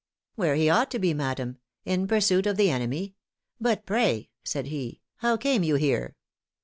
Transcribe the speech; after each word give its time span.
"'Where 0.33 0.55
he 0.55 0.67
ought 0.67 0.89
to 0.89 0.97
be, 0.97 1.13
madam; 1.13 1.57
in 1.85 2.07
pursuit 2.07 2.47
of 2.47 2.57
the 2.57 2.71
enemy. 2.71 3.13
But 3.59 3.85
pray,' 3.85 4.31
said 4.43 4.65
he, 4.65 4.99
'how 5.17 5.37
came 5.37 5.61
you 5.61 5.75
here? 5.75 6.15